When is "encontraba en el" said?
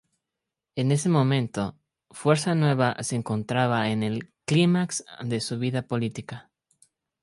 3.15-4.33